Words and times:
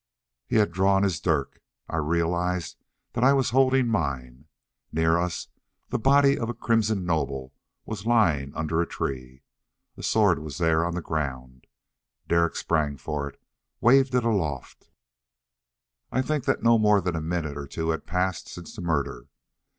He 0.47 0.55
had 0.55 0.71
drawn 0.71 1.03
his 1.03 1.19
dirk. 1.19 1.61
I 1.87 1.97
realized 1.97 2.75
that 3.13 3.23
I 3.23 3.33
was 3.33 3.51
holding 3.51 3.87
mine. 3.87 4.47
Near 4.91 5.19
us 5.19 5.49
the 5.89 5.99
body 5.99 6.39
of 6.39 6.49
a 6.49 6.55
crimson 6.55 7.05
noble 7.05 7.53
was 7.85 8.07
lying 8.07 8.51
under 8.55 8.81
a 8.81 8.87
tree. 8.87 9.43
A 9.95 10.01
sword 10.01 10.39
was 10.39 10.57
there 10.57 10.83
on 10.87 10.95
the 10.95 11.03
ground. 11.03 11.67
Derek 12.27 12.55
sprang 12.55 12.97
for 12.97 13.29
it, 13.29 13.39
waved 13.79 14.15
it 14.15 14.23
aloft. 14.25 14.89
I 16.11 16.23
think 16.23 16.45
that 16.45 16.63
no 16.63 16.79
more 16.79 16.99
than 16.99 17.15
a 17.15 17.21
minute 17.21 17.55
or 17.55 17.67
two 17.67 17.89
had 17.89 18.07
passed 18.07 18.47
since 18.49 18.75
the 18.75 18.81
murder. 18.81 19.27